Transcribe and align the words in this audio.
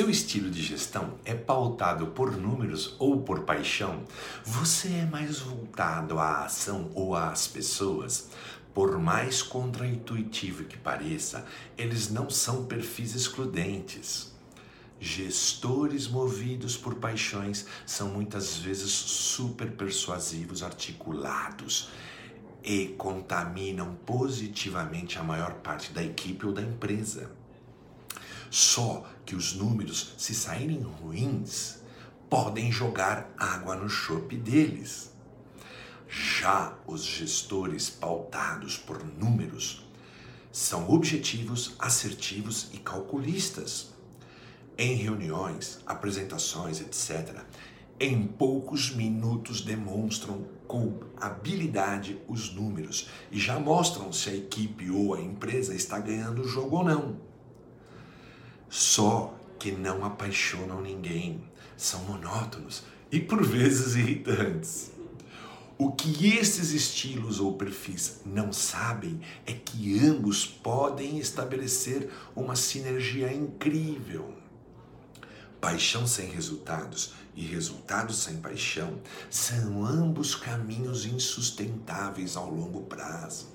Seu 0.00 0.08
estilo 0.08 0.48
de 0.48 0.62
gestão 0.62 1.18
é 1.26 1.34
pautado 1.34 2.06
por 2.06 2.34
números 2.34 2.96
ou 2.98 3.20
por 3.20 3.40
paixão? 3.40 4.02
Você 4.42 4.88
é 4.88 5.04
mais 5.04 5.40
voltado 5.40 6.18
à 6.18 6.46
ação 6.46 6.90
ou 6.94 7.14
às 7.14 7.46
pessoas? 7.46 8.30
Por 8.72 8.98
mais 8.98 9.42
contraintuitivo 9.42 10.64
que 10.64 10.78
pareça, 10.78 11.44
eles 11.76 12.08
não 12.08 12.30
são 12.30 12.64
perfis 12.64 13.14
excludentes. 13.14 14.32
Gestores 14.98 16.08
movidos 16.08 16.78
por 16.78 16.94
paixões 16.94 17.66
são 17.84 18.08
muitas 18.08 18.56
vezes 18.56 18.90
super 18.90 19.70
persuasivos, 19.72 20.62
articulados 20.62 21.90
e 22.64 22.86
contaminam 22.96 23.96
positivamente 24.06 25.18
a 25.18 25.22
maior 25.22 25.56
parte 25.56 25.92
da 25.92 26.02
equipe 26.02 26.46
ou 26.46 26.54
da 26.54 26.62
empresa. 26.62 27.38
Só 28.50 29.06
que 29.24 29.36
os 29.36 29.54
números, 29.54 30.12
se 30.18 30.34
saírem 30.34 30.80
ruins, 30.80 31.78
podem 32.28 32.72
jogar 32.72 33.32
água 33.38 33.76
no 33.76 33.88
chope 33.88 34.36
deles. 34.36 35.12
Já 36.08 36.76
os 36.84 37.04
gestores 37.04 37.88
pautados 37.88 38.76
por 38.76 39.04
números 39.04 39.88
são 40.50 40.90
objetivos, 40.90 41.76
assertivos 41.78 42.70
e 42.72 42.78
calculistas. 42.78 43.90
Em 44.76 44.96
reuniões, 44.96 45.78
apresentações, 45.86 46.80
etc., 46.80 47.44
em 48.00 48.26
poucos 48.26 48.90
minutos 48.90 49.60
demonstram 49.60 50.46
com 50.66 51.00
habilidade 51.20 52.18
os 52.26 52.52
números 52.52 53.08
e 53.30 53.38
já 53.38 53.60
mostram 53.60 54.12
se 54.12 54.30
a 54.30 54.34
equipe 54.34 54.90
ou 54.90 55.14
a 55.14 55.20
empresa 55.20 55.74
está 55.74 56.00
ganhando 56.00 56.42
o 56.42 56.48
jogo 56.48 56.78
ou 56.78 56.84
não. 56.84 57.29
Só 58.70 59.34
que 59.58 59.72
não 59.72 60.04
apaixonam 60.04 60.80
ninguém, 60.80 61.42
são 61.76 62.04
monótonos 62.04 62.84
e 63.10 63.18
por 63.18 63.44
vezes 63.44 63.96
irritantes. 63.96 64.92
O 65.76 65.90
que 65.90 66.36
esses 66.36 66.70
estilos 66.70 67.40
ou 67.40 67.54
perfis 67.54 68.20
não 68.24 68.52
sabem 68.52 69.20
é 69.44 69.52
que 69.52 69.98
ambos 70.06 70.46
podem 70.46 71.18
estabelecer 71.18 72.08
uma 72.36 72.54
sinergia 72.54 73.32
incrível. 73.32 74.34
Paixão 75.60 76.06
sem 76.06 76.30
resultados 76.30 77.14
e 77.34 77.44
resultados 77.44 78.18
sem 78.18 78.36
paixão 78.36 79.00
são 79.28 79.84
ambos 79.84 80.34
caminhos 80.34 81.06
insustentáveis 81.06 82.36
ao 82.36 82.50
longo 82.50 82.82
prazo. 82.82 83.48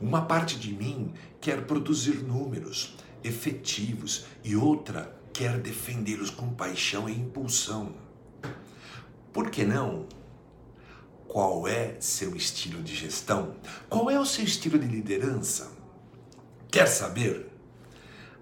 Uma 0.00 0.22
parte 0.22 0.58
de 0.58 0.72
mim 0.72 1.12
quer 1.40 1.66
produzir 1.66 2.22
números, 2.22 2.96
efetivos 3.22 4.24
e 4.42 4.56
outra 4.56 5.16
quer 5.32 5.58
defendê-los 5.58 6.30
com 6.30 6.50
paixão 6.50 7.08
e 7.08 7.12
impulsão. 7.12 7.94
Por 9.32 9.50
que 9.50 9.64
não? 9.64 10.06
Qual 11.26 11.66
é 11.68 11.96
seu 12.00 12.34
estilo 12.34 12.82
de 12.82 12.94
gestão? 12.94 13.54
Qual 13.88 14.10
é 14.10 14.18
o 14.18 14.26
seu 14.26 14.44
estilo 14.44 14.78
de 14.78 14.86
liderança? 14.86 15.70
Quer 16.70 16.86
saber? 16.86 17.48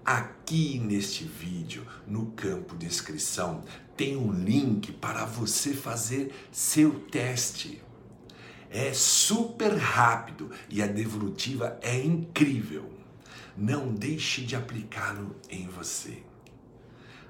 Aqui 0.03 0.79
neste 0.79 1.23
vídeo, 1.23 1.85
no 2.07 2.27
campo 2.31 2.75
de 2.75 2.87
descrição, 2.87 3.63
tem 3.95 4.17
um 4.17 4.31
link 4.31 4.91
para 4.93 5.25
você 5.25 5.73
fazer 5.73 6.33
seu 6.51 6.99
teste. 7.11 7.81
É 8.71 8.91
super 8.93 9.75
rápido 9.75 10.49
e 10.69 10.81
a 10.81 10.87
devolutiva 10.87 11.77
é 11.81 12.01
incrível 12.01 12.98
não 13.59 13.93
deixe 13.93 14.41
de 14.41 14.55
aplicá-lo 14.55 15.35
em 15.49 15.67
você. 15.67 16.23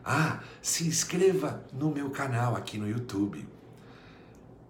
Ah, 0.05 0.39
se 0.61 0.87
inscreva 0.87 1.65
no 1.73 1.91
meu 1.91 2.09
canal 2.09 2.55
aqui 2.55 2.77
no 2.77 2.89
YouTube. 2.89 3.47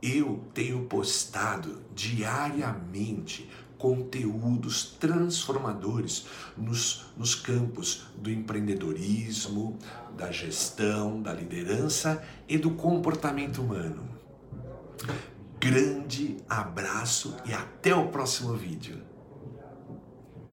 Eu 0.02 0.44
tenho 0.54 0.86
postado 0.86 1.82
diariamente 1.94 3.50
conteúdos 3.78 4.98
transformadores 5.00 6.26
nos, 6.58 7.06
nos 7.16 7.36
campos 7.36 8.08
do 8.18 8.30
empreendedorismo, 8.30 9.78
da 10.18 10.32
gestão, 10.32 11.22
da 11.22 11.34
liderança 11.34 12.22
e 12.48 12.58
do 12.58 12.72
comportamento 12.72 13.62
humano. 13.62 14.08
Grande 15.60 16.38
abraço 16.50 17.36
e 17.46 17.54
até 17.54 17.94
o 17.94 18.08
próximo 18.08 18.54
vídeo. 18.54 19.02